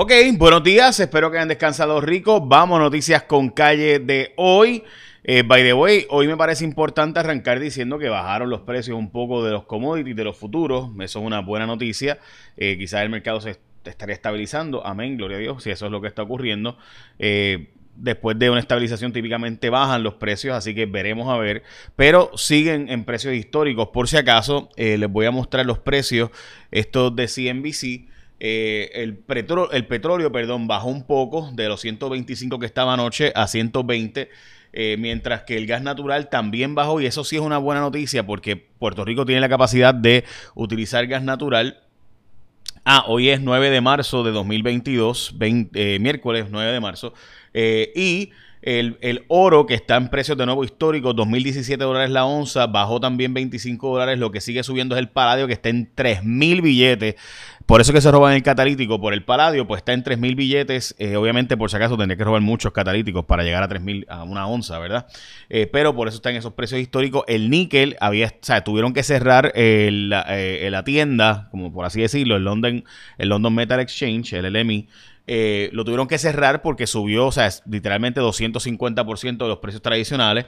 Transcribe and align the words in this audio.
Ok, 0.00 0.12
buenos 0.34 0.62
días, 0.62 1.00
espero 1.00 1.28
que 1.28 1.38
hayan 1.38 1.48
descansado 1.48 2.00
rico. 2.00 2.40
Vamos, 2.40 2.78
noticias 2.78 3.24
con 3.24 3.50
calle 3.50 3.98
de 3.98 4.32
hoy. 4.36 4.84
Eh, 5.24 5.42
by 5.42 5.64
the 5.64 5.72
way, 5.72 6.06
hoy 6.08 6.28
me 6.28 6.36
parece 6.36 6.64
importante 6.64 7.18
arrancar 7.18 7.58
diciendo 7.58 7.98
que 7.98 8.08
bajaron 8.08 8.48
los 8.48 8.60
precios 8.60 8.96
un 8.96 9.10
poco 9.10 9.42
de 9.42 9.50
los 9.50 9.64
commodities, 9.64 10.14
de 10.14 10.22
los 10.22 10.36
futuros. 10.36 10.90
Eso 11.00 11.18
es 11.18 11.26
una 11.26 11.40
buena 11.40 11.66
noticia. 11.66 12.20
Eh, 12.56 12.76
quizás 12.78 13.02
el 13.02 13.10
mercado 13.10 13.40
se 13.40 13.58
estaría 13.84 14.14
estabilizando. 14.14 14.86
Amén, 14.86 15.16
gloria 15.16 15.38
a 15.38 15.40
Dios, 15.40 15.64
si 15.64 15.70
eso 15.70 15.86
es 15.86 15.90
lo 15.90 16.00
que 16.00 16.06
está 16.06 16.22
ocurriendo. 16.22 16.78
Eh, 17.18 17.70
después 17.96 18.38
de 18.38 18.50
una 18.50 18.60
estabilización 18.60 19.12
típicamente 19.12 19.68
bajan 19.68 20.04
los 20.04 20.14
precios, 20.14 20.54
así 20.54 20.76
que 20.76 20.86
veremos 20.86 21.28
a 21.28 21.36
ver, 21.38 21.64
pero 21.96 22.30
siguen 22.36 22.88
en 22.88 23.02
precios 23.02 23.34
históricos. 23.34 23.88
Por 23.88 24.06
si 24.06 24.16
acaso, 24.16 24.68
les 24.76 25.10
voy 25.10 25.26
a 25.26 25.32
mostrar 25.32 25.66
los 25.66 25.80
precios, 25.80 26.30
estos 26.70 27.16
de 27.16 27.26
CNBC. 27.26 28.16
Eh, 28.40 28.90
el, 28.94 29.24
el 29.72 29.86
petróleo 29.86 30.30
perdón, 30.30 30.68
bajó 30.68 30.88
un 30.88 31.04
poco 31.04 31.50
de 31.52 31.68
los 31.68 31.80
125 31.80 32.58
que 32.58 32.66
estaba 32.66 32.94
anoche 32.94 33.32
a 33.34 33.46
120. 33.46 34.28
Eh, 34.72 34.96
mientras 34.98 35.44
que 35.44 35.56
el 35.56 35.66
gas 35.66 35.82
natural 35.82 36.28
también 36.28 36.74
bajó 36.74 37.00
y 37.00 37.06
eso 37.06 37.24
sí 37.24 37.36
es 37.36 37.42
una 37.42 37.56
buena 37.56 37.80
noticia 37.80 38.26
porque 38.26 38.54
Puerto 38.54 39.02
Rico 39.02 39.24
tiene 39.24 39.40
la 39.40 39.48
capacidad 39.48 39.94
de 39.94 40.24
utilizar 40.54 41.06
gas 41.06 41.22
natural. 41.22 41.80
Ah, 42.84 43.04
hoy 43.06 43.30
es 43.30 43.40
9 43.40 43.70
de 43.70 43.80
marzo 43.80 44.22
de 44.24 44.30
2022, 44.30 45.34
eh, 45.40 45.98
miércoles 46.00 46.46
9 46.50 46.72
de 46.72 46.80
marzo, 46.80 47.12
y 47.54 48.30
el, 48.62 49.24
oro 49.28 49.66
que 49.66 49.74
está 49.74 49.96
en 49.96 50.08
precios 50.08 50.36
de 50.38 50.46
nuevo 50.46 50.64
históricos, 50.64 51.14
2017 51.16 51.82
dólares 51.82 52.10
la 52.10 52.24
onza, 52.24 52.66
bajó 52.66 53.00
también 53.00 53.34
25 53.34 53.90
dólares, 53.90 54.18
lo 54.18 54.30
que 54.30 54.40
sigue 54.40 54.62
subiendo 54.62 54.94
es 54.94 55.00
el 55.00 55.08
paladio 55.08 55.46
que 55.46 55.52
está 55.52 55.68
en 55.68 55.94
3.000 55.94 56.62
billetes 56.62 57.16
por 57.68 57.82
eso 57.82 57.92
que 57.92 58.00
se 58.00 58.10
roban 58.10 58.32
el 58.32 58.42
catalítico 58.42 58.98
por 58.98 59.12
el 59.12 59.24
paladio, 59.24 59.66
pues 59.66 59.80
está 59.80 59.92
en 59.92 60.02
3.000 60.02 60.36
billetes. 60.36 60.94
Eh, 60.98 61.16
obviamente, 61.16 61.54
por 61.58 61.68
si 61.68 61.76
acaso, 61.76 61.98
tendría 61.98 62.16
que 62.16 62.24
robar 62.24 62.40
muchos 62.40 62.72
catalíticos 62.72 63.26
para 63.26 63.42
llegar 63.42 63.62
a 63.62 63.68
3.000, 63.68 64.06
a 64.08 64.24
una 64.24 64.46
onza, 64.46 64.78
¿verdad? 64.78 65.06
Eh, 65.50 65.68
pero 65.70 65.94
por 65.94 66.08
eso 66.08 66.16
está 66.16 66.30
en 66.30 66.36
esos 66.36 66.54
precios 66.54 66.80
históricos. 66.80 67.24
El 67.28 67.50
níquel, 67.50 67.98
había, 68.00 68.28
o 68.28 68.30
sea, 68.40 68.64
tuvieron 68.64 68.94
que 68.94 69.02
cerrar 69.02 69.52
eh, 69.54 69.90
la 69.92 70.82
tienda, 70.84 71.48
como 71.50 71.70
por 71.70 71.84
así 71.84 72.00
decirlo, 72.00 72.36
el 72.36 72.44
London, 72.44 72.84
el 73.18 73.28
London 73.28 73.54
Metal 73.54 73.80
Exchange, 73.80 74.32
el 74.32 74.50
LMI, 74.50 74.88
eh, 75.30 75.68
lo 75.72 75.84
tuvieron 75.84 76.08
que 76.08 76.16
cerrar 76.16 76.62
porque 76.62 76.86
subió, 76.86 77.26
o 77.26 77.32
sea, 77.32 77.50
literalmente 77.66 78.20
250% 78.20 79.36
de 79.36 79.46
los 79.46 79.58
precios 79.58 79.82
tradicionales. 79.82 80.46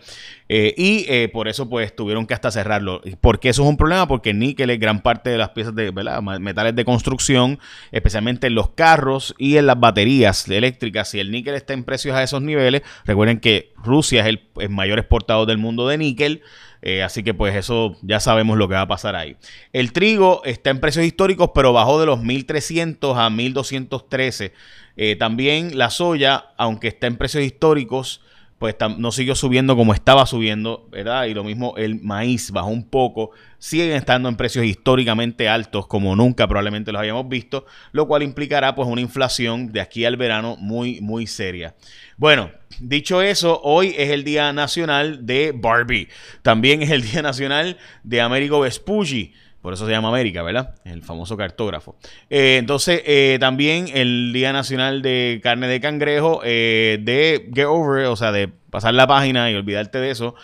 Eh, 0.48 0.74
y 0.76 1.04
eh, 1.08 1.28
por 1.28 1.48
eso, 1.48 1.68
pues, 1.68 1.94
tuvieron 1.94 2.26
que 2.26 2.32
hasta 2.32 2.50
cerrarlo. 2.50 3.02
¿Por 3.20 3.40
qué 3.40 3.50
eso 3.50 3.62
es 3.62 3.68
un 3.68 3.76
problema? 3.76 4.08
Porque 4.08 4.30
el 4.30 4.38
níquel 4.38 4.70
es 4.70 4.80
gran 4.80 5.02
parte 5.02 5.28
de 5.28 5.36
las 5.36 5.50
piezas 5.50 5.74
de 5.74 5.92
metales 6.40 6.74
de 6.74 6.84
construcción, 6.86 7.58
especialmente 7.92 8.46
en 8.46 8.54
los 8.54 8.70
carros 8.70 9.34
y 9.36 9.58
en 9.58 9.66
las 9.66 9.78
baterías 9.78 10.48
eléctricas. 10.48 11.10
Si 11.10 11.20
el 11.20 11.30
níquel 11.30 11.54
está 11.54 11.74
en 11.74 11.84
precios 11.84 12.16
a 12.16 12.22
esos 12.22 12.40
niveles, 12.40 12.80
recuerden 13.04 13.38
que 13.38 13.72
Rusia 13.84 14.26
es 14.26 14.38
el 14.56 14.70
mayor 14.70 14.98
exportador 14.98 15.46
del 15.46 15.58
mundo 15.58 15.86
de 15.86 15.98
níquel. 15.98 16.42
Eh, 16.82 17.02
así 17.02 17.22
que 17.22 17.34
pues 17.34 17.54
eso 17.54 17.96
ya 18.02 18.20
sabemos 18.20 18.56
lo 18.56 18.68
que 18.68 18.74
va 18.74 18.82
a 18.82 18.88
pasar 18.88 19.16
ahí. 19.16 19.36
El 19.72 19.92
trigo 19.92 20.42
está 20.44 20.70
en 20.70 20.80
precios 20.80 21.04
históricos, 21.04 21.50
pero 21.54 21.72
bajó 21.72 22.00
de 22.00 22.06
los 22.06 22.20
1.300 22.20 23.16
a 23.16 23.28
1.213. 23.28 24.52
Eh, 24.96 25.16
también 25.16 25.76
la 25.78 25.90
soya, 25.90 26.46
aunque 26.56 26.88
está 26.88 27.06
en 27.06 27.16
precios 27.16 27.44
históricos, 27.44 28.22
pues 28.60 28.76
no 28.98 29.10
siguió 29.10 29.34
subiendo 29.34 29.74
como 29.74 29.94
estaba 29.94 30.26
subiendo, 30.26 30.86
¿verdad? 30.90 31.24
Y 31.24 31.32
lo 31.32 31.42
mismo 31.42 31.72
el 31.78 31.98
maíz 32.02 32.50
bajó 32.50 32.68
un 32.68 32.84
poco, 32.84 33.30
siguen 33.58 33.92
estando 33.92 34.28
en 34.28 34.36
precios 34.36 34.66
históricamente 34.66 35.48
altos 35.48 35.86
como 35.86 36.14
nunca 36.14 36.46
probablemente 36.46 36.92
los 36.92 37.00
habíamos 37.00 37.26
visto, 37.26 37.64
lo 37.92 38.06
cual 38.06 38.22
implicará 38.22 38.74
pues 38.74 38.86
una 38.86 39.00
inflación 39.00 39.72
de 39.72 39.80
aquí 39.80 40.04
al 40.04 40.18
verano 40.18 40.56
muy 40.58 41.00
muy 41.00 41.26
seria. 41.26 41.74
Bueno, 42.18 42.50
dicho 42.80 43.22
eso, 43.22 43.62
hoy 43.64 43.94
es 43.96 44.10
el 44.10 44.24
Día 44.24 44.52
Nacional 44.52 45.24
de 45.24 45.52
Barbie. 45.56 46.08
También 46.42 46.82
es 46.82 46.90
el 46.90 47.00
Día 47.00 47.22
Nacional 47.22 47.78
de 48.04 48.20
Américo 48.20 48.60
Vespucci. 48.60 49.32
Por 49.62 49.74
eso 49.74 49.84
se 49.84 49.92
llama 49.92 50.08
América, 50.08 50.42
¿verdad? 50.42 50.74
El 50.84 51.02
famoso 51.02 51.36
cartógrafo. 51.36 51.96
Eh, 52.30 52.56
entonces, 52.58 53.02
eh, 53.04 53.36
también 53.40 53.88
el 53.92 54.32
Día 54.32 54.52
Nacional 54.52 55.02
de 55.02 55.40
Carne 55.42 55.68
de 55.68 55.80
Cangrejo, 55.80 56.40
eh, 56.44 56.98
de 57.02 57.50
Get 57.54 57.66
Over, 57.66 58.06
o 58.06 58.16
sea, 58.16 58.32
de 58.32 58.48
pasar 58.48 58.94
la 58.94 59.06
página 59.06 59.50
y 59.50 59.54
olvidarte 59.54 59.98
de 59.98 60.10
eso. 60.10 60.34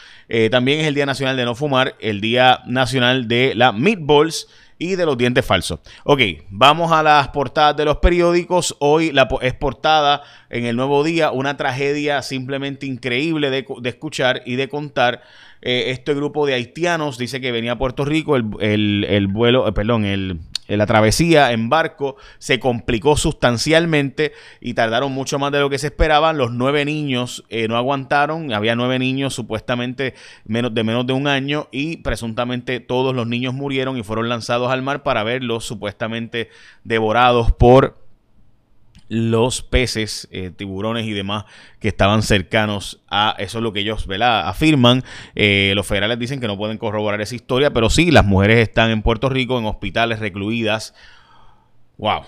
también 0.51 0.81
es 0.81 0.87
el 0.87 0.95
Día 0.95 1.07
Nacional 1.07 1.37
de 1.37 1.45
No 1.45 1.55
Fumar, 1.55 1.95
el 2.01 2.21
Día 2.21 2.61
Nacional 2.67 3.29
de 3.29 3.55
la 3.55 3.73
Meatballs 3.73 4.49
y 4.79 4.97
de 4.97 5.07
los 5.07 5.17
dientes 5.17 5.45
falsos. 5.45 5.81
Ok, 6.05 6.21
vamos 6.51 6.93
a 6.93 7.03
las 7.03 7.29
portadas 7.29 7.77
de 7.77 7.85
los 7.85 7.97
periódicos. 7.99 8.77
Hoy 8.79 9.13
la, 9.13 9.29
es 9.41 9.55
portada 9.55 10.23
en 10.51 10.67
el 10.67 10.77
nuevo 10.77 11.03
día 11.03 11.31
una 11.31 11.57
tragedia 11.57 12.23
simplemente 12.23 12.87
increíble 12.87 13.51
de, 13.51 13.67
escuchar 13.85 14.43
y 14.45 14.57
de 14.57 14.69
contar. 14.69 15.23
Eh, 15.69 15.91
este 15.91 16.15
grupo 16.15 16.47
de 16.47 16.55
haitianos 16.55 17.19
dice 17.19 17.41
que 17.41 17.51
venía 17.51 17.73
a 17.73 17.77
Puerto 17.79 18.05
Rico, 18.05 18.37
el, 18.37 19.29
vuelo, 19.33 19.67
eh, 19.67 19.73
perdón, 19.73 20.05
el, 20.05 20.39
la 20.69 20.87
travesía 20.87 21.51
en 21.51 21.69
barco 21.69 22.15
se 22.39 22.61
complicó 22.61 23.17
sustancialmente 23.17 24.31
y 24.61 24.75
tardaron 24.75 25.11
mucho 25.11 25.41
más 25.41 25.51
de 25.51 25.59
lo 25.59 25.69
que 25.69 25.79
se 25.79 25.89
esperaban. 25.89 26.39
Los 26.39 26.53
nueve 26.53 26.85
niños 26.85 27.45
eh, 27.49 27.67
no 27.67 27.77
aguantaron, 27.77 28.53
había 28.53 28.77
nueve 28.77 29.01
niños 29.01 29.35
supuestamente 29.35 30.15
menos 30.45 30.73
de 30.73 30.85
menos 30.85 31.05
de 31.05 31.15
un 31.15 31.27
año 31.27 31.67
y 31.73 31.97
presuntamente 31.97 32.79
todos 32.79 33.13
los 33.13 33.27
niños 33.27 33.53
murieron 33.53 33.99
y 33.99 34.05
fueron 34.05 34.29
lanzados 34.29 34.71
al 34.71 34.83
mar 34.83 35.03
para 35.03 35.25
verlos 35.25 35.65
supuestamente 35.65 36.49
devorados 36.85 37.51
por 37.51 38.06
los 39.09 39.63
peces, 39.63 40.29
eh, 40.31 40.51
tiburones 40.51 41.07
y 41.07 41.13
demás 41.13 41.45
que 41.81 41.89
estaban 41.89 42.23
cercanos 42.23 43.01
a 43.09 43.35
eso 43.39 43.59
es 43.59 43.63
lo 43.63 43.73
que 43.73 43.81
ellos 43.81 44.07
afirman. 44.21 45.05
Eh, 45.35 45.73
los 45.75 45.87
federales 45.87 46.19
dicen 46.19 46.41
que 46.41 46.47
no 46.47 46.57
pueden 46.57 46.79
corroborar 46.79 47.21
esa 47.21 47.35
historia, 47.35 47.73
pero 47.73 47.91
sí, 47.91 48.11
las 48.11 48.25
mujeres 48.25 48.59
están 48.59 48.91
en 48.91 49.03
Puerto 49.03 49.29
Rico 49.29 49.59
en 49.59 49.67
hospitales 49.67 50.19
recluidas. 50.19 50.95
¡Wow! 51.99 52.23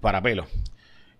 Para 0.00 0.22
pelo. 0.22 0.46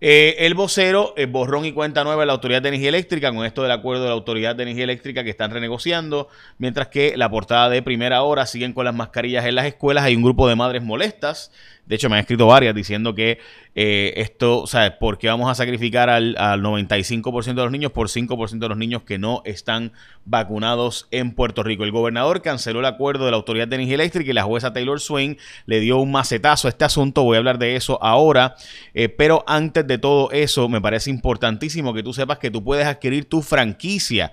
Eh, 0.01 0.45
el 0.45 0.53
vocero, 0.53 1.13
borrón 1.27 1.65
y 1.65 1.73
cuenta 1.73 2.05
nueva 2.05 2.21
de 2.21 2.27
la 2.27 2.31
Autoridad 2.31 2.61
de 2.61 2.69
Energía 2.69 2.87
Eléctrica, 2.87 3.33
con 3.33 3.45
esto 3.45 3.63
del 3.63 3.71
acuerdo 3.71 4.03
de 4.03 4.07
la 4.07 4.15
Autoridad 4.15 4.55
de 4.55 4.63
Energía 4.63 4.85
Eléctrica 4.85 5.25
que 5.25 5.29
están 5.29 5.51
renegociando, 5.51 6.29
mientras 6.57 6.87
que 6.87 7.17
la 7.17 7.29
portada 7.29 7.67
de 7.67 7.81
primera 7.81 8.21
hora 8.21 8.45
siguen 8.45 8.71
con 8.71 8.85
las 8.85 8.95
mascarillas 8.95 9.45
en 9.45 9.55
las 9.55 9.65
escuelas, 9.65 10.05
hay 10.05 10.15
un 10.15 10.23
grupo 10.23 10.47
de 10.47 10.55
madres 10.55 10.83
molestas 10.83 11.51
de 11.89 11.95
hecho, 11.95 12.07
me 12.07 12.17
han 12.17 12.19
escrito 12.19 12.45
varias 12.45 12.75
diciendo 12.75 13.15
que 13.15 13.39
eh, 13.73 14.13
esto, 14.17 14.61
o 14.61 14.67
sea, 14.67 14.99
¿por 14.99 15.17
qué 15.17 15.27
vamos 15.27 15.49
a 15.49 15.55
sacrificar 15.55 16.07
al, 16.07 16.35
95% 16.35 17.55
de 17.55 17.63
los 17.63 17.71
niños 17.71 17.91
por 17.91 18.09
5% 18.09 18.59
de 18.59 18.69
los 18.69 18.77
niños 18.77 19.01
que 19.01 19.17
no 19.17 19.41
están 19.43 19.91
vacunados 20.23 21.07
en 21.09 21.33
Puerto 21.33 21.63
Rico? 21.63 21.85
El 21.85 21.91
gobernador 21.91 22.43
canceló 22.43 22.81
el 22.81 22.85
acuerdo 22.85 23.25
de 23.25 23.31
la 23.31 23.37
Autoridad 23.37 23.67
de 23.67 23.77
Energía 23.77 23.95
Eléctrica 23.95 24.29
y 24.29 24.33
la 24.35 24.43
jueza 24.43 24.71
Taylor 24.71 24.99
Swain 24.99 25.39
le 25.65 25.79
dio 25.79 25.97
un 25.97 26.11
macetazo 26.11 26.67
a 26.67 26.69
este 26.69 26.85
asunto. 26.85 27.23
Voy 27.23 27.37
a 27.37 27.39
hablar 27.39 27.57
de 27.57 27.75
eso 27.75 27.97
ahora. 28.03 28.53
Eh, 28.93 29.09
pero 29.09 29.43
antes 29.47 29.87
de 29.87 29.97
todo 29.97 30.29
eso, 30.29 30.69
me 30.69 30.81
parece 30.81 31.09
importantísimo 31.09 31.91
que 31.91 32.03
tú 32.03 32.13
sepas 32.13 32.37
que 32.37 32.51
tú 32.51 32.63
puedes 32.63 32.85
adquirir 32.85 33.27
tu 33.27 33.41
franquicia. 33.41 34.31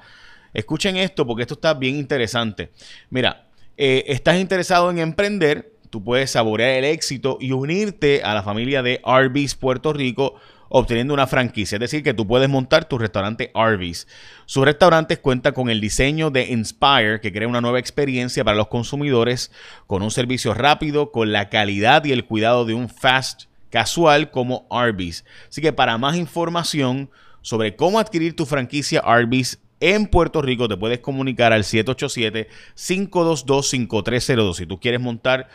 Escuchen 0.52 0.98
esto 0.98 1.26
porque 1.26 1.44
esto 1.44 1.54
está 1.54 1.72
bien 1.72 1.96
interesante. 1.96 2.70
Mira, 3.08 3.46
eh, 3.78 4.04
estás 4.08 4.38
interesado 4.38 4.90
en 4.90 4.98
emprender 4.98 5.72
tú 5.91 6.02
puedes 6.04 6.30
saborear 6.32 6.70
el 6.70 6.84
éxito 6.84 7.38
y 7.41 7.52
unirte 7.52 8.22
a 8.22 8.34
la 8.34 8.42
familia 8.42 8.82
de 8.82 9.00
Arby's 9.04 9.54
Puerto 9.54 9.92
Rico 9.92 10.34
obteniendo 10.69 11.14
una 11.14 11.26
franquicia, 11.26 11.76
es 11.76 11.80
decir, 11.80 12.02
que 12.02 12.14
tú 12.14 12.26
puedes 12.26 12.48
montar 12.48 12.88
tu 12.88 12.98
restaurante 12.98 13.50
Arby's. 13.54 14.06
Sus 14.47 14.64
restaurantes 14.64 15.19
cuentan 15.19 15.54
con 15.54 15.70
el 15.70 15.80
diseño 15.80 16.30
de 16.30 16.47
Inspire, 16.47 17.20
que 17.20 17.32
crea 17.32 17.48
una 17.48 17.60
nueva 17.60 17.78
experiencia 17.78 18.44
para 18.44 18.56
los 18.56 18.69
consumidores, 18.69 19.52
con 19.86 20.02
un 20.02 20.10
servicio 20.10 20.54
rápido, 20.54 21.12
con 21.12 21.33
la 21.33 21.48
calidad 21.48 22.04
y 22.04 22.12
el 22.12 22.24
cuidado 22.24 22.65
de 22.65 22.74
un 22.74 22.88
fast 22.88 23.44
casual 23.71 24.30
como 24.30 24.66
Arby's. 24.71 25.24
Así 25.48 25.60
que 25.60 25.72
para 25.72 25.98
más 25.98 26.16
información 26.16 27.10
sobre 27.42 27.77
cómo 27.77 28.00
adquirir 28.00 28.34
tu 28.34 28.47
franquicia 28.47 29.00
Arby's, 29.00 29.60
en 29.80 30.06
Puerto 30.06 30.40
Rico 30.42 30.68
te 30.68 30.76
puedes 30.76 31.00
comunicar 31.00 31.52
al 31.52 31.64
787-522-5302. 31.64 34.54
Si 34.54 34.66
tú 34.66 34.78
quieres 34.80 35.00
montar 35.00 35.48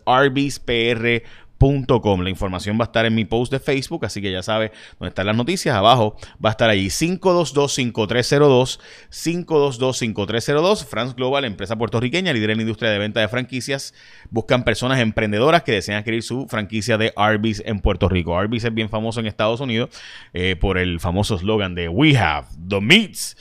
PR 1.61 2.23
la 2.23 2.31
información 2.31 2.79
va 2.81 2.85
a 2.85 2.87
estar 2.87 3.05
en 3.05 3.15
mi 3.15 3.27
post 3.27 3.53
de 3.53 3.61
Facebook, 3.61 4.07
así 4.07 4.23
que 4.23 4.33
ya 4.33 4.43
sabe 4.43 4.73
dónde 4.99 5.11
están 5.11 5.27
las 5.27 5.37
noticias. 5.37 5.77
Abajo 5.77 6.17
va 6.43 6.49
a 6.49 6.53
estar 6.53 6.71
allí 6.71 6.87
522-5302, 6.87 8.81
522-5302. 9.11 10.87
France 10.87 11.15
Global, 11.15 11.45
empresa 11.45 11.77
puertorriqueña, 11.77 12.33
líder 12.33 12.53
en 12.53 12.63
industria 12.63 12.91
de 12.91 12.99
venta 12.99 13.21
de 13.21 13.29
franquicias. 13.29 13.93
Buscan 14.31 14.65
personas 14.65 15.01
emprendedoras 15.01 15.63
que 15.63 15.73
desean 15.73 15.99
adquirir 15.99 16.23
su 16.23 16.47
franquicia 16.49 16.97
de 16.97 17.13
Arby's 17.15 17.63
en 17.67 17.81
Puerto 17.81 18.09
Rico. 18.09 18.39
Arby's 18.39 18.65
es 18.65 18.73
bien 18.73 18.89
famoso 18.89 19.21
en 19.21 19.27
Estados 19.27 19.61
Unidos 19.61 19.91
eh, 20.33 20.57
por 20.59 20.79
el 20.79 20.99
famoso 20.99 21.35
eslogan 21.35 21.75
de 21.75 21.91
We 21.91 22.17
have 22.17 22.49
the 22.69 22.81
meats. 22.81 23.37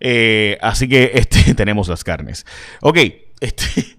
Eh, 0.00 0.58
así 0.60 0.86
que 0.86 1.12
este, 1.14 1.54
tenemos 1.54 1.88
las 1.88 2.04
carnes. 2.04 2.44
Ok, 2.82 2.98
este, 3.40 3.96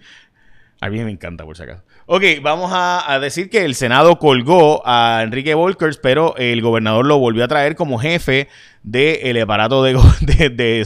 a 0.85 0.89
mí 0.89 1.03
me 1.03 1.09
encanta 1.09 1.43
por 1.43 1.57
si 1.57 1.63
acaso. 1.63 1.83
Ok, 2.05 2.23
vamos 2.43 2.71
a, 2.73 3.17
decir 3.19 3.49
que 3.49 3.65
el 3.65 3.73
Senado 3.73 4.19
colgó 4.19 4.83
a 4.85 5.21
Enrique 5.23 5.55
Volkers, 5.55 5.97
pero 5.97 6.35
el 6.37 6.61
gobernador 6.61 7.07
lo 7.07 7.17
volvió 7.17 7.43
a 7.43 7.47
traer 7.47 7.75
como 7.75 7.97
jefe 7.97 8.47
del 8.83 9.41
aparato 9.41 9.81
de, 9.83 9.95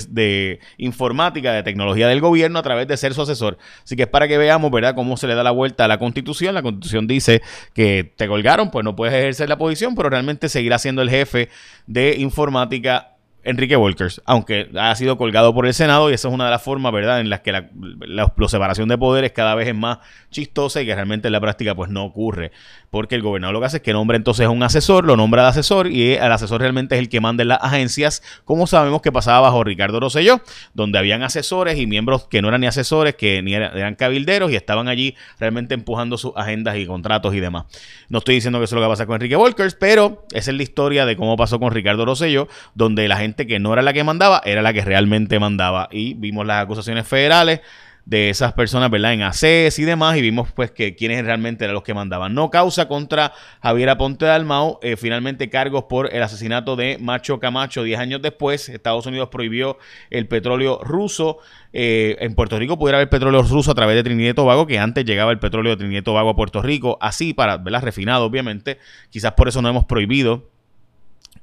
de, 0.10 0.60
informática, 0.78 1.52
de 1.52 1.64
tecnología 1.64 2.08
del 2.08 2.22
gobierno 2.22 2.60
a 2.60 2.64
través 2.64 2.88
de 2.88 2.96
ser 2.96 3.14
su 3.14 3.24
asesor. 3.24 3.58
Así 3.84 3.98
que 3.98 4.04
es 4.04 4.08
para 4.08 4.30
que 4.30 4.38
veamos, 4.38 4.72
¿verdad?, 4.72 4.96
cómo 4.96 5.18
se 5.18 5.28
le 5.28 5.36
da 5.36 5.44
la 5.44 5.52
vuelta 5.52 5.84
a 5.84 5.88
la 5.90 5.98
constitución. 5.98 6.56
La 6.56 6.62
constitución 6.62 7.06
dice 7.06 7.42
que 7.74 8.14
te 8.16 8.28
colgaron, 8.30 8.72
pues 8.72 8.86
no 8.86 8.96
puedes 8.96 9.14
ejercer 9.14 9.50
la 9.50 9.58
posición, 9.58 9.96
pero 9.96 10.10
realmente 10.10 10.48
seguirá 10.48 10.80
siendo 10.80 11.02
el 11.02 11.10
jefe 11.10 11.50
de 11.88 12.16
informática 12.18 13.19
Enrique 13.44 13.76
Volkers, 13.76 14.22
aunque 14.26 14.70
ha 14.78 14.94
sido 14.96 15.18
colgado 15.18 15.54
por 15.54 15.66
el 15.66 15.74
Senado 15.74 16.10
y 16.10 16.14
esa 16.14 16.28
es 16.28 16.34
una 16.34 16.46
de 16.46 16.52
las 16.52 16.62
formas, 16.62 16.92
¿verdad?, 16.92 17.22
en 17.22 17.30
las 17.30 17.40
que 17.40 17.52
la, 17.52 18.34
separación 18.48 18.90
de 18.90 18.98
poderes 18.98 19.32
cada 19.32 19.56
vez 19.56 19.68
es 19.68 19.76
más 19.76 20.00
chistosa 20.30 20.82
y 20.82 20.86
que 20.86 20.94
realmente 20.94 21.28
en 21.28 21.32
la 21.32 21.40
práctica 21.42 21.76
pues 21.76 21.90
no 21.90 22.04
ocurre, 22.04 22.52
porque 22.90 23.16
el 23.16 23.22
gobernador 23.22 23.54
lo 23.54 23.60
que 23.60 23.68
hace 23.68 23.78
es 23.78 23.84
que 23.84 23.94
nombra 23.94 24.18
entonces 24.18 24.46
a 24.46 24.50
un 24.50 24.64
asesor, 24.64 25.06
lo 25.06 25.16
nombra 25.16 25.44
de 25.44 25.50
asesor 25.50 25.88
y 25.88 26.14
el 26.14 26.32
asesor 26.32 26.62
realmente 26.62 26.96
es 26.96 27.00
el 27.00 27.10
que 27.10 27.22
manda 27.22 27.42
en 27.44 27.50
las 27.50 27.60
agencias, 27.62 28.24
como 28.46 28.68
sabemos 28.68 29.02
que 29.02 29.12
pasaba 29.12 29.42
bajo 29.42 29.64
Ricardo 29.64 30.00
Rosselló, 30.00 30.42
donde 30.74 30.98
habían 30.98 31.24
asesores 31.24 31.78
y 31.78 31.88
miembros 31.88 32.28
que 32.28 32.42
no 32.42 32.48
eran 32.48 32.62
ni 32.62 32.68
asesores, 32.68 33.16
que 33.16 33.42
ni 33.42 33.54
eran, 33.54 33.96
cabilderos 33.96 34.52
y 34.52 34.56
estaban 34.56 34.88
allí 34.88 35.16
realmente 35.40 35.74
empujando 35.74 36.18
sus 36.18 36.34
agendas 36.36 36.78
y 36.78 36.86
contratos 36.86 37.34
y 37.36 37.40
demás. 37.40 37.66
No 38.10 38.20
estoy 38.20 38.36
diciendo 38.36 38.60
que 38.60 38.66
eso 38.66 38.76
es 38.76 38.82
lo 38.82 38.88
que 38.88 38.92
pasa 38.92 39.06
con 39.06 39.16
Enrique 39.16 39.36
Volkers, 39.36 39.76
pero 39.76 40.26
esa 40.32 40.52
es 40.52 40.58
la 40.58 40.64
historia 40.64 41.06
de 41.06 41.16
cómo 41.16 41.38
pasó 41.38 41.60
con 41.60 41.72
Ricardo 41.72 42.06
Rosselló, 42.06 42.48
donde 42.76 43.08
la 43.08 43.18
gente 43.18 43.48
que 43.48 43.60
no 43.60 43.74
era 43.74 43.82
la 43.82 43.94
que 43.94 44.04
mandaba, 44.04 44.42
era 44.46 44.62
la 44.62 44.74
que 44.74 44.84
realmente 44.84 45.40
mandaba. 45.40 45.90
Y 45.92 46.14
vimos 46.14 46.46
las 46.46 46.64
acusaciones 46.64 47.08
federales 47.08 47.62
de 48.10 48.32
esas 48.32 48.54
personas, 48.54 48.90
¿verdad? 48.90 49.14
En 49.14 49.22
ACES 49.22 49.78
y 49.78 49.84
demás, 49.84 50.18
y 50.18 50.22
vimos 50.22 50.52
pues 50.52 50.72
que 50.72 50.96
quienes 50.96 51.24
realmente 51.24 51.66
eran 51.66 51.76
los 51.76 51.84
que 51.84 51.94
mandaban. 51.94 52.34
No 52.34 52.50
causa 52.50 52.88
contra 52.88 53.34
Javier 53.62 53.90
Aponte 53.90 54.26
de 54.26 54.32
Almao, 54.32 54.80
eh, 54.82 54.98
finalmente 54.98 55.52
cargos 55.52 55.84
por 55.84 56.12
el 56.12 56.24
asesinato 56.24 56.76
de 56.76 56.98
Macho 57.00 57.40
Camacho 57.40 57.84
10 57.84 58.00
años 58.00 58.22
después. 58.24 58.68
Estados 58.68 59.06
Unidos 59.06 59.30
prohibió 59.30 59.78
el 60.10 60.28
petróleo 60.28 60.80
ruso. 60.84 61.38
Eh, 61.72 62.18
en 62.20 62.34
Puerto 62.34 62.58
Rico 62.58 62.80
pudiera 62.80 62.98
haber 62.98 63.10
petróleo 63.10 63.44
ruso 63.44 63.70
a 63.70 63.76
través 63.76 63.96
de 63.96 64.04
Trinidad 64.04 64.32
y 64.32 64.34
Tobago, 64.34 64.66
que 64.66 64.80
antes 64.80 65.06
llegaba 65.06 65.32
el 65.32 65.38
petróleo 65.38 65.74
de 65.74 65.78
Trinidad 65.78 66.02
y 66.02 66.04
Tobago 66.04 66.30
a 66.32 66.36
Puerto 66.36 66.64
Rico, 66.64 66.98
así 67.02 67.36
para, 67.36 67.58
¿verdad? 67.58 67.84
Refinado, 67.84 68.26
obviamente. 68.26 68.80
Quizás 69.12 69.34
por 69.34 69.50
eso 69.50 69.62
no 69.62 69.70
hemos 69.70 69.86
prohibido 69.86 70.50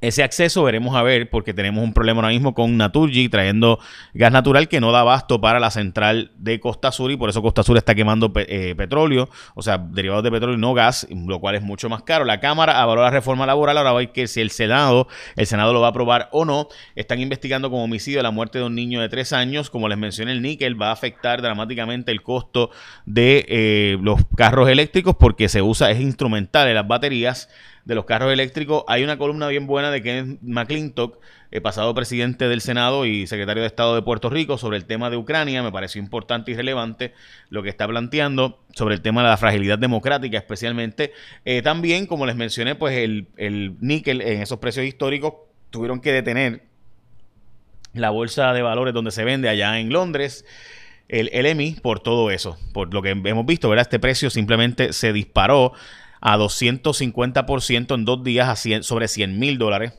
ese 0.01 0.23
acceso 0.23 0.63
veremos 0.63 0.95
a 0.95 1.03
ver, 1.03 1.31
porque 1.31 1.55
tenemos 1.55 1.83
un 1.83 1.93
problema 1.93 2.21
ahora 2.21 2.33
mismo 2.33 2.55
con 2.55 2.77
Naturgy 2.77 3.29
trayendo 3.29 3.79
gas 4.15 4.33
natural 4.33 4.69
que 4.69 4.81
no 4.81 4.93
da 4.93 5.01
abasto 5.01 5.41
para 5.41 5.61
la 5.61 5.71
central 5.71 6.33
de 6.37 6.61
Costa 6.61 6.93
Sur 6.93 7.11
y 7.11 7.17
por 7.17 7.31
eso 7.31 7.43
Costa 7.43 7.63
Sur 7.63 7.77
está 7.77 7.95
quemando 7.95 8.33
eh, 8.37 8.75
petróleo, 8.77 9.29
o 9.55 9.63
sea, 9.63 9.79
derivados 9.79 10.25
de 10.25 10.31
petróleo 10.31 10.57
y 10.57 10.61
no 10.61 10.75
gas, 10.75 11.07
lo 11.11 11.41
cual 11.41 11.55
es 11.55 11.63
mucho 11.63 11.89
más 11.89 12.03
caro. 12.03 12.25
La 12.25 12.41
Cámara 12.41 12.81
avaló 12.81 13.03
la 13.03 13.11
reforma 13.11 13.47
laboral, 13.47 13.79
ahora 13.79 13.93
va 13.93 13.99
a 13.99 14.01
ver 14.01 14.13
que 14.13 14.27
si 14.27 14.41
el 14.41 14.51
Senado, 14.51 15.09
el 15.37 15.47
Senado 15.47 15.73
lo 15.73 15.81
va 15.81 15.89
a 15.89 15.91
aprobar 15.91 16.29
o 16.33 16.45
no. 16.45 16.69
Están 16.95 17.21
investigando 17.21 17.71
como 17.71 17.85
homicidio 17.85 18.23
la 18.23 18.31
muerte 18.31 18.59
de 18.59 18.65
un 18.65 18.75
niño 18.75 19.01
de 19.01 19.09
tres 19.09 19.33
años. 19.33 19.71
Como 19.71 19.89
les 19.89 19.99
mencioné, 19.99 20.33
el 20.33 20.43
níquel 20.43 20.81
va 20.81 20.89
a 20.89 20.93
afectar 20.93 21.43
dramáticamente 21.43 22.13
el 22.13 22.23
costo 22.23 22.71
de 23.05 23.47
eh, 23.49 23.99
los 24.01 24.21
carros 24.37 24.69
eléctricos 24.69 25.17
porque 25.19 25.49
se 25.49 25.63
usa, 25.63 25.91
es 25.91 26.01
instrumental 26.01 26.69
en 26.69 26.75
las 26.75 26.87
baterías 26.87 27.49
de 27.87 27.95
los 27.95 28.05
carros 28.05 28.33
eléctricos. 28.33 28.85
Hay 28.89 29.05
una 29.05 29.17
columna 29.17 29.47
bien 29.47 29.67
buena 29.67 29.91
de 29.91 30.03
Kenneth 30.03 30.41
McClintock, 30.43 31.19
el 31.53 31.63
pasado 31.63 31.95
presidente 31.95 32.49
del 32.49 32.61
Senado 32.61 33.07
y 33.07 33.29
secretario 33.29 33.63
de 33.63 33.69
Estado 33.69 33.95
de 33.95 34.03
Puerto 34.03 34.29
Rico, 34.29 34.59
sobre 34.59 34.77
el 34.77 34.85
tema 34.85 35.09
de 35.09 35.17
Ucrania. 35.17 35.63
Me 35.63 35.71
pareció 35.71 36.03
importante 36.03 36.51
y 36.51 36.55
relevante 36.55 37.15
lo 37.49 37.63
que 37.63 37.69
está 37.69 37.87
planteando 37.87 38.59
sobre 38.75 38.97
el 38.97 39.03
tema 39.03 39.23
de 39.23 39.29
la 39.29 39.37
fragilidad 39.37 39.79
democrática, 39.79 40.37
especialmente. 40.37 41.13
Eh, 41.45 41.63
también, 41.63 42.07
como 42.07 42.27
les 42.27 42.35
mencioné, 42.35 42.75
pues 42.75 42.99
el, 42.99 43.29
el 43.37 43.77
níquel 43.81 44.21
en 44.21 44.43
esos 44.43 44.59
precios 44.59 44.85
históricos 44.85 45.35
tuvieron 45.71 46.01
que 46.01 46.13
detener 46.13 46.65
la 47.95 48.11
bolsa 48.11 48.53
de 48.53 48.63
valores 48.63 48.93
donde 48.93 49.13
se 49.13 49.25
vende 49.25 49.49
allá 49.49 49.79
en 49.79 49.91
Londres 49.91 50.45
el 51.09 51.31
LMI 51.33 51.79
por 51.83 52.01
todo 52.01 52.33
eso, 52.33 52.59
por 52.73 52.93
lo 52.93 53.01
que 53.01 53.11
hemos 53.11 53.47
visto, 53.47 53.69
¿verdad? 53.69 53.83
Este 53.83 54.01
precio 54.01 54.29
simplemente 54.29 54.93
se 54.93 55.13
disparó 55.13 55.73
a 56.29 56.37
250% 56.39 57.95
en 57.95 58.05
dos 58.05 58.25
días 58.25 58.49
a 58.49 58.83
sobre 58.83 59.07
100 59.07 59.39
mil 59.39 59.59
dólares. 59.59 59.93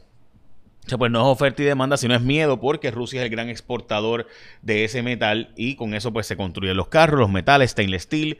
O 0.86 0.90
sea, 0.90 0.98
pues 0.98 1.10
no 1.10 1.22
es 1.22 1.26
oferta 1.26 1.62
y 1.62 1.66
demanda, 1.66 1.96
sino 1.96 2.16
es 2.16 2.22
miedo 2.22 2.60
porque 2.60 2.92
Rusia 2.92 3.22
es 3.22 3.26
el 3.28 3.32
gran 3.32 3.48
exportador 3.48 4.28
de 4.62 4.84
ese 4.84 5.02
metal 5.04 5.54
y 5.56 5.76
con 5.76 5.94
eso 5.94 6.12
pues 6.12 6.28
se 6.28 6.36
construyen 6.36 6.76
los 6.76 6.90
carros, 6.90 7.18
los 7.18 7.30
metales, 7.30 7.72
stainless 7.72 8.04
steel, 8.04 8.40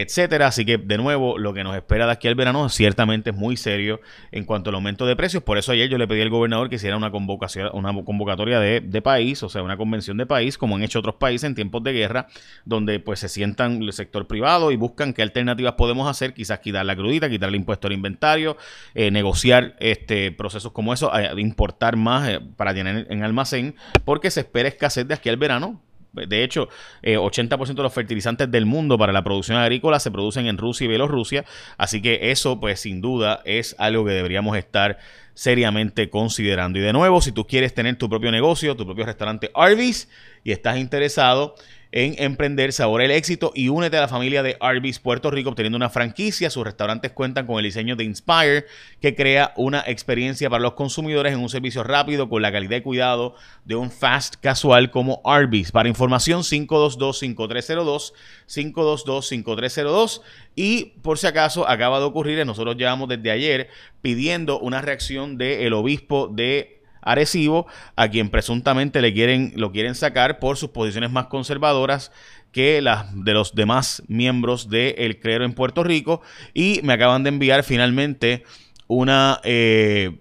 etcétera. 0.00 0.48
Así 0.48 0.64
que, 0.64 0.76
de 0.76 0.98
nuevo, 0.98 1.38
lo 1.38 1.54
que 1.54 1.62
nos 1.62 1.76
espera 1.76 2.06
de 2.06 2.12
aquí 2.12 2.26
al 2.26 2.34
verano 2.34 2.68
ciertamente 2.68 3.30
es 3.30 3.36
muy 3.36 3.56
serio 3.56 4.00
en 4.32 4.44
cuanto 4.44 4.70
al 4.70 4.74
aumento 4.74 5.06
de 5.06 5.14
precios. 5.14 5.42
Por 5.44 5.56
eso 5.56 5.70
ayer 5.70 5.88
yo 5.88 5.98
le 5.98 6.08
pedí 6.08 6.20
al 6.20 6.30
gobernador 6.30 6.68
que 6.68 6.76
hiciera 6.76 6.96
una 6.96 7.12
convocación, 7.12 7.70
una 7.74 7.92
convocatoria 8.04 8.58
de, 8.58 9.02
país, 9.02 9.42
o 9.42 9.48
sea, 9.48 9.62
una 9.62 9.76
convención 9.76 10.16
de 10.16 10.26
país, 10.26 10.58
como 10.58 10.76
han 10.76 10.82
hecho 10.82 10.98
otros 10.98 11.14
países 11.16 11.44
en 11.44 11.54
tiempos 11.54 11.82
de 11.84 11.92
guerra, 11.92 12.26
donde 12.64 12.98
pues 12.98 13.20
se 13.20 13.28
sientan 13.28 13.82
el 13.82 13.92
sector 13.92 14.26
privado 14.26 14.72
y 14.72 14.76
buscan 14.76 15.12
qué 15.12 15.22
alternativas 15.22 15.74
podemos 15.74 16.08
hacer, 16.08 16.34
quizás 16.34 16.58
quitar 16.58 16.84
la 16.84 16.96
crudita, 16.96 17.28
quitar 17.28 17.50
el 17.50 17.54
impuesto 17.54 17.86
al 17.86 17.92
inventario, 17.92 18.56
eh, 18.94 19.10
negociar 19.10 19.76
este 19.78 20.32
procesos 20.32 20.72
como 20.72 20.92
eso, 20.92 21.12
importar 21.36 21.96
más 21.96 22.28
eh, 22.28 22.40
para 22.56 22.74
tener 22.74 23.06
en 23.10 23.22
almacén, 23.22 23.76
porque 24.04 24.30
se 24.30 24.40
espera 24.40 24.68
escasez 24.68 25.06
de 25.06 25.14
aquí 25.14 25.28
al 25.28 25.36
verano 25.36 25.80
de 26.14 26.44
hecho, 26.44 26.68
80% 27.02 27.70
eh, 27.70 27.74
de 27.74 27.82
los 27.82 27.92
fertilizantes 27.92 28.50
del 28.50 28.66
mundo 28.66 28.96
para 28.98 29.12
la 29.12 29.22
producción 29.22 29.58
agrícola 29.58 30.00
se 30.00 30.10
producen 30.10 30.46
en 30.46 30.58
Rusia 30.58 30.84
y 30.84 30.88
Bielorrusia, 30.88 31.44
así 31.76 32.00
que 32.00 32.30
eso 32.30 32.60
pues 32.60 32.80
sin 32.80 33.00
duda 33.00 33.40
es 33.44 33.74
algo 33.78 34.04
que 34.04 34.12
deberíamos 34.12 34.56
estar 34.56 34.98
seriamente 35.34 36.08
considerando. 36.10 36.78
Y 36.78 36.82
de 36.82 36.92
nuevo, 36.92 37.20
si 37.20 37.32
tú 37.32 37.46
quieres 37.46 37.74
tener 37.74 37.96
tu 37.96 38.08
propio 38.08 38.30
negocio, 38.30 38.76
tu 38.76 38.86
propio 38.86 39.04
restaurante 39.04 39.50
Arby's 39.54 40.08
y 40.44 40.52
estás 40.52 40.78
interesado 40.78 41.56
en 41.96 42.16
emprender 42.18 42.72
sabor 42.72 43.02
el 43.02 43.12
éxito 43.12 43.52
y 43.54 43.68
únete 43.68 43.96
a 43.96 44.00
la 44.00 44.08
familia 44.08 44.42
de 44.42 44.56
Arby's 44.58 44.98
Puerto 44.98 45.30
Rico 45.30 45.50
obteniendo 45.50 45.76
una 45.76 45.90
franquicia. 45.90 46.50
Sus 46.50 46.64
restaurantes 46.64 47.12
cuentan 47.12 47.46
con 47.46 47.58
el 47.58 47.66
diseño 47.66 47.94
de 47.94 48.02
Inspire 48.02 48.66
que 49.00 49.14
crea 49.14 49.52
una 49.56 49.84
experiencia 49.86 50.50
para 50.50 50.60
los 50.60 50.72
consumidores 50.72 51.32
en 51.32 51.38
un 51.38 51.48
servicio 51.48 51.84
rápido 51.84 52.28
con 52.28 52.42
la 52.42 52.50
calidad 52.50 52.78
y 52.78 52.80
cuidado 52.80 53.36
de 53.64 53.76
un 53.76 53.92
fast 53.92 54.34
casual 54.40 54.90
como 54.90 55.22
Arby's. 55.24 55.70
Para 55.70 55.88
información 55.88 56.40
522-5302, 56.40 58.12
522-5302 58.48 60.20
y 60.56 60.86
por 61.00 61.16
si 61.18 61.28
acaso 61.28 61.68
acaba 61.68 62.00
de 62.00 62.06
ocurrir, 62.06 62.44
nosotros 62.44 62.76
llevamos 62.76 63.08
desde 63.08 63.30
ayer 63.30 63.68
pidiendo 64.02 64.58
una 64.58 64.82
reacción 64.82 65.38
del 65.38 65.72
obispo 65.72 66.26
de 66.26 66.73
A 67.04 68.08
quien 68.08 68.30
presuntamente 68.30 69.00
le 69.00 69.12
quieren, 69.12 69.52
lo 69.56 69.72
quieren 69.72 69.94
sacar 69.94 70.38
por 70.38 70.56
sus 70.56 70.70
posiciones 70.70 71.10
más 71.10 71.26
conservadoras 71.26 72.10
que 72.50 72.80
las 72.80 73.06
de 73.24 73.34
los 73.34 73.54
demás 73.54 74.02
miembros 74.08 74.70
del 74.70 74.94
el 74.96 75.18
clero 75.20 75.44
en 75.44 75.54
Puerto 75.54 75.84
Rico. 75.84 76.22
Y 76.54 76.80
me 76.82 76.94
acaban 76.94 77.22
de 77.22 77.28
enviar 77.28 77.62
finalmente 77.62 78.44
una... 78.86 79.40
Eh, 79.44 80.20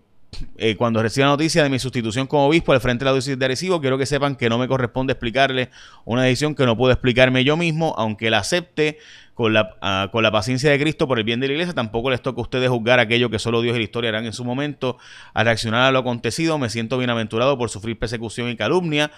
eh, 0.58 0.76
cuando 0.76 1.02
reciba 1.02 1.28
noticia 1.28 1.64
de 1.64 1.70
mi 1.70 1.80
sustitución 1.80 2.28
como 2.28 2.48
obispo 2.48 2.74
al 2.74 2.82
frente 2.82 3.04
de 3.04 3.06
la 3.06 3.14
diócesis 3.14 3.38
de 3.38 3.46
Arecibo, 3.46 3.82
quiero 3.82 3.98
que 3.98 4.06
sepan 4.06 4.36
que 4.36 4.50
no 4.50 4.58
me 4.58 4.68
corresponde 4.68 5.14
explicarle 5.14 5.70
una 6.06 6.24
decisión 6.24 6.56
que 6.56 6.66
no 6.66 6.78
puedo 6.78 6.92
explicarme 6.92 7.44
yo 7.44 7.58
mismo, 7.58 7.94
aunque 7.98 8.30
la 8.30 8.40
acepte 8.40 8.98
con 9.34 9.54
la, 9.54 9.76
ah, 9.82 10.10
con 10.12 10.24
la 10.24 10.32
paciencia 10.32 10.70
de 10.70 10.80
Cristo 10.80 11.08
por 11.08 11.18
el 11.18 11.24
bien 11.24 11.40
de 11.40 11.48
la 11.48 11.54
iglesia. 11.54 11.74
Tampoco 11.74 12.10
les 12.10 12.22
toca 12.22 12.40
a 12.40 12.44
ustedes 12.44 12.70
juzgar 12.70 13.00
aquello 13.00 13.30
que 13.30 13.40
solo 13.40 13.62
Dios 13.62 13.76
y 13.76 13.80
la 13.80 13.84
historia 13.84 14.10
harán 14.10 14.26
en 14.26 14.34
su 14.34 14.46
momento. 14.46 14.98
Al 15.34 15.46
reaccionar 15.46 15.84
a 15.84 15.92
lo 15.92 16.00
acontecido, 16.00 16.58
me 16.58 16.70
siento 16.70 16.98
bienaventurado 16.98 17.58
por 17.58 17.70
sufrir 17.70 17.98
persecución 17.98 18.50
y 18.50 18.56
calumnia 18.56 19.12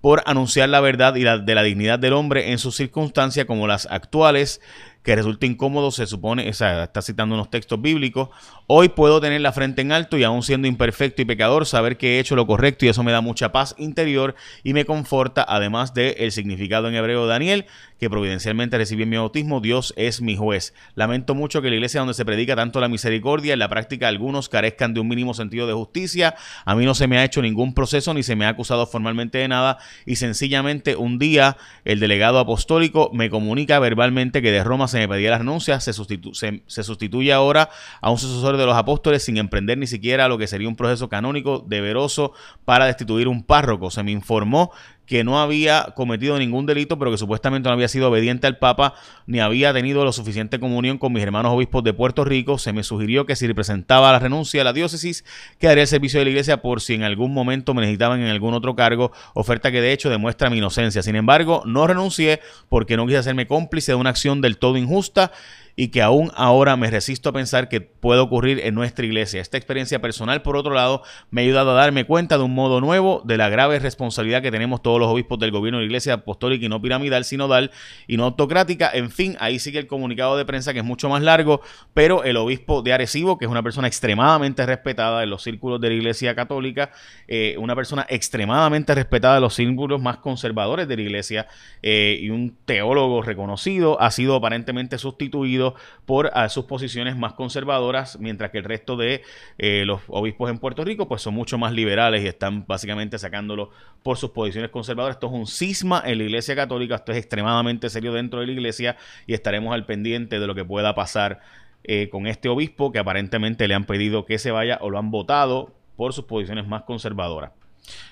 por 0.00 0.22
anunciar 0.26 0.68
la 0.68 0.80
verdad 0.80 1.16
y 1.16 1.22
la, 1.22 1.38
de 1.38 1.54
la 1.54 1.62
dignidad 1.62 1.98
del 1.98 2.12
hombre 2.12 2.52
en 2.52 2.58
sus 2.58 2.76
circunstancias 2.76 3.46
como 3.46 3.66
las 3.66 3.86
actuales 3.86 4.60
que 5.08 5.16
resulta 5.16 5.46
incómodo, 5.46 5.90
se 5.90 6.06
supone, 6.06 6.46
o 6.46 6.50
está 6.50 7.00
citando 7.00 7.34
unos 7.34 7.48
textos 7.48 7.80
bíblicos. 7.80 8.28
Hoy 8.66 8.90
puedo 8.90 9.22
tener 9.22 9.40
la 9.40 9.52
frente 9.52 9.80
en 9.80 9.90
alto 9.90 10.18
y 10.18 10.24
aún 10.24 10.42
siendo 10.42 10.68
imperfecto 10.68 11.22
y 11.22 11.24
pecador, 11.24 11.64
saber 11.64 11.96
que 11.96 12.16
he 12.16 12.20
hecho 12.20 12.36
lo 12.36 12.46
correcto 12.46 12.84
y 12.84 12.90
eso 12.90 13.02
me 13.02 13.10
da 13.10 13.22
mucha 13.22 13.50
paz 13.50 13.74
interior 13.78 14.34
y 14.64 14.74
me 14.74 14.84
conforta, 14.84 15.46
además 15.48 15.94
del 15.94 16.14
el 16.18 16.30
significado 16.30 16.90
en 16.90 16.94
hebreo 16.94 17.22
de 17.22 17.28
Daniel, 17.30 17.64
que 17.98 18.10
providencialmente 18.10 18.76
recibí 18.76 19.06
mi 19.06 19.16
bautismo, 19.16 19.62
Dios 19.62 19.94
es 19.96 20.20
mi 20.20 20.36
juez. 20.36 20.74
Lamento 20.94 21.34
mucho 21.34 21.62
que 21.62 21.70
la 21.70 21.76
iglesia 21.76 22.00
donde 22.00 22.12
se 22.12 22.26
predica 22.26 22.54
tanto 22.54 22.78
la 22.78 22.88
misericordia, 22.88 23.54
en 23.54 23.60
la 23.60 23.70
práctica 23.70 24.08
algunos 24.08 24.50
carezcan 24.50 24.92
de 24.92 25.00
un 25.00 25.08
mínimo 25.08 25.32
sentido 25.32 25.66
de 25.66 25.72
justicia. 25.72 26.34
A 26.66 26.74
mí 26.74 26.84
no 26.84 26.94
se 26.94 27.06
me 27.06 27.16
ha 27.16 27.24
hecho 27.24 27.40
ningún 27.40 27.72
proceso 27.72 28.12
ni 28.12 28.22
se 28.22 28.36
me 28.36 28.44
ha 28.44 28.50
acusado 28.50 28.86
formalmente 28.86 29.38
de 29.38 29.48
nada 29.48 29.78
y 30.04 30.16
sencillamente 30.16 30.96
un 30.96 31.18
día 31.18 31.56
el 31.86 31.98
delegado 31.98 32.38
apostólico 32.40 33.10
me 33.14 33.30
comunica 33.30 33.78
verbalmente 33.78 34.42
que 34.42 34.52
de 34.52 34.62
Roma 34.62 34.86
se 34.86 34.97
me 34.98 35.08
pedía 35.08 35.30
la 35.30 35.38
renuncia, 35.38 35.80
se, 35.80 35.92
se, 35.92 36.82
sustituye 36.82 37.32
ahora 37.32 37.70
a 38.00 38.10
un 38.10 38.18
sucesor 38.18 38.56
de 38.56 38.66
los 38.66 38.76
apóstoles 38.76 39.24
sin 39.24 39.36
emprender 39.36 39.78
ni 39.78 39.86
siquiera 39.86 40.28
lo 40.28 40.38
que 40.38 40.46
sería 40.46 40.68
un 40.68 40.76
proceso 40.76 41.08
canónico 41.08 41.64
deberoso 41.66 42.32
para 42.64 42.86
destituir 42.86 43.28
un 43.28 43.42
párroco. 43.42 43.90
Se 43.90 44.02
me 44.02 44.10
informó 44.10 44.72
que 45.08 45.24
no 45.24 45.40
había 45.40 45.94
cometido 45.96 46.38
ningún 46.38 46.66
delito, 46.66 46.98
pero 46.98 47.10
que 47.10 47.16
supuestamente 47.16 47.68
no 47.68 47.72
había 47.72 47.88
sido 47.88 48.10
obediente 48.10 48.46
al 48.46 48.58
Papa, 48.58 48.94
ni 49.26 49.40
había 49.40 49.72
tenido 49.72 50.04
lo 50.04 50.12
suficiente 50.12 50.60
comunión 50.60 50.98
con 50.98 51.14
mis 51.14 51.22
hermanos 51.22 51.52
obispos 51.52 51.82
de 51.82 51.94
Puerto 51.94 52.24
Rico. 52.24 52.58
Se 52.58 52.74
me 52.74 52.82
sugirió 52.82 53.24
que 53.24 53.34
si 53.34 53.46
representaba 53.46 54.12
la 54.12 54.18
renuncia 54.18 54.60
a 54.60 54.64
la 54.64 54.74
diócesis, 54.74 55.24
quedaría 55.58 55.82
el 55.82 55.88
servicio 55.88 56.20
de 56.20 56.26
la 56.26 56.30
iglesia 56.30 56.60
por 56.60 56.82
si 56.82 56.92
en 56.92 57.04
algún 57.04 57.32
momento 57.32 57.72
me 57.72 57.80
necesitaban 57.80 58.20
en 58.20 58.28
algún 58.28 58.52
otro 58.52 58.76
cargo, 58.76 59.10
oferta 59.32 59.72
que 59.72 59.80
de 59.80 59.92
hecho 59.92 60.10
demuestra 60.10 60.50
mi 60.50 60.58
inocencia. 60.58 61.02
Sin 61.02 61.16
embargo, 61.16 61.62
no 61.64 61.86
renuncié 61.86 62.40
porque 62.68 62.98
no 62.98 63.06
quise 63.06 63.16
hacerme 63.16 63.46
cómplice 63.46 63.92
de 63.92 63.96
una 63.96 64.10
acción 64.10 64.42
del 64.42 64.58
todo 64.58 64.76
injusta 64.76 65.32
y 65.80 65.88
que 65.88 66.02
aún 66.02 66.32
ahora 66.34 66.76
me 66.76 66.90
resisto 66.90 67.28
a 67.28 67.32
pensar 67.32 67.68
que 67.68 67.80
puede 67.80 68.20
ocurrir 68.20 68.58
en 68.64 68.74
nuestra 68.74 69.06
iglesia. 69.06 69.40
Esta 69.40 69.58
experiencia 69.58 70.00
personal, 70.00 70.42
por 70.42 70.56
otro 70.56 70.74
lado, 70.74 71.04
me 71.30 71.40
ha 71.40 71.44
ayudado 71.44 71.70
a 71.70 71.74
darme 71.74 72.04
cuenta 72.04 72.36
de 72.36 72.42
un 72.42 72.52
modo 72.52 72.80
nuevo 72.80 73.22
de 73.24 73.36
la 73.36 73.48
grave 73.48 73.78
responsabilidad 73.78 74.42
que 74.42 74.50
tenemos 74.50 74.82
todos 74.82 74.98
los 74.98 75.08
obispos 75.08 75.38
del 75.38 75.52
gobierno 75.52 75.78
de 75.78 75.84
la 75.84 75.86
iglesia 75.86 76.14
apostólica 76.14 76.66
y 76.66 76.68
no 76.68 76.82
piramidal, 76.82 77.24
sinodal 77.24 77.70
y 78.08 78.16
no 78.16 78.24
autocrática. 78.24 78.90
En 78.92 79.12
fin, 79.12 79.36
ahí 79.38 79.60
sigue 79.60 79.78
el 79.78 79.86
comunicado 79.86 80.36
de 80.36 80.44
prensa 80.44 80.72
que 80.72 80.80
es 80.80 80.84
mucho 80.84 81.08
más 81.08 81.22
largo, 81.22 81.60
pero 81.94 82.24
el 82.24 82.38
obispo 82.38 82.82
de 82.82 82.94
Arecibo, 82.94 83.38
que 83.38 83.44
es 83.44 83.50
una 83.50 83.62
persona 83.62 83.86
extremadamente 83.86 84.66
respetada 84.66 85.22
en 85.22 85.30
los 85.30 85.44
círculos 85.44 85.80
de 85.80 85.90
la 85.90 85.94
iglesia 85.94 86.34
católica, 86.34 86.90
eh, 87.28 87.54
una 87.56 87.76
persona 87.76 88.04
extremadamente 88.08 88.96
respetada 88.96 89.36
en 89.36 89.42
los 89.42 89.54
círculos 89.54 90.02
más 90.02 90.16
conservadores 90.16 90.88
de 90.88 90.96
la 90.96 91.02
iglesia 91.02 91.46
eh, 91.84 92.18
y 92.20 92.30
un 92.30 92.56
teólogo 92.64 93.22
reconocido, 93.22 94.00
ha 94.00 94.10
sido 94.10 94.34
aparentemente 94.34 94.98
sustituido 94.98 95.67
por 96.04 96.30
sus 96.48 96.64
posiciones 96.64 97.16
más 97.16 97.34
conservadoras, 97.34 98.18
mientras 98.18 98.50
que 98.50 98.58
el 98.58 98.64
resto 98.64 98.96
de 98.96 99.22
eh, 99.58 99.84
los 99.86 100.00
obispos 100.08 100.50
en 100.50 100.58
Puerto 100.58 100.84
Rico 100.84 101.08
pues 101.08 101.22
son 101.22 101.34
mucho 101.34 101.58
más 101.58 101.72
liberales 101.72 102.24
y 102.24 102.26
están 102.26 102.66
básicamente 102.66 103.18
sacándolo 103.18 103.70
por 104.02 104.16
sus 104.16 104.30
posiciones 104.30 104.70
conservadoras. 104.70 105.16
Esto 105.16 105.28
es 105.28 105.32
un 105.32 105.46
cisma 105.46 106.02
en 106.04 106.18
la 106.18 106.24
Iglesia 106.24 106.54
Católica, 106.54 106.96
esto 106.96 107.12
es 107.12 107.18
extremadamente 107.18 107.90
serio 107.90 108.12
dentro 108.12 108.40
de 108.40 108.46
la 108.46 108.52
Iglesia 108.52 108.96
y 109.26 109.34
estaremos 109.34 109.74
al 109.74 109.86
pendiente 109.86 110.38
de 110.40 110.46
lo 110.46 110.54
que 110.54 110.64
pueda 110.64 110.94
pasar 110.94 111.40
eh, 111.84 112.08
con 112.10 112.26
este 112.26 112.48
obispo 112.48 112.92
que 112.92 112.98
aparentemente 112.98 113.68
le 113.68 113.74
han 113.74 113.84
pedido 113.84 114.26
que 114.26 114.38
se 114.38 114.50
vaya 114.50 114.78
o 114.80 114.90
lo 114.90 114.98
han 114.98 115.10
votado 115.10 115.74
por 115.96 116.12
sus 116.12 116.24
posiciones 116.24 116.66
más 116.66 116.82
conservadoras. 116.82 117.52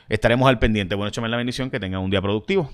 Estaremos 0.08 0.48
al 0.48 0.58
pendiente. 0.58 0.94
Bueno, 0.94 1.08
échame 1.08 1.28
la 1.28 1.36
bendición, 1.36 1.70
que 1.70 1.80
tengan 1.80 2.00
un 2.00 2.10
día 2.10 2.22
productivo. 2.22 2.70